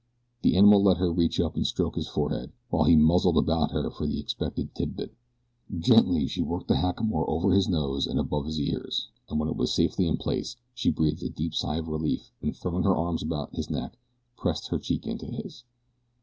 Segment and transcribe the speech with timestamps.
[0.41, 3.91] The animal let her reach up and stroke his forehead, while he muzzled about her
[3.91, 5.13] for the expected tidbit.
[5.77, 9.55] Gently she worked the hackamore over his nose and above his ears, and when it
[9.57, 13.21] was safely in place she breathed a deep sigh of relief and throwing her arms
[13.21, 13.95] about his neck
[14.37, 15.65] pressed her cheek to his.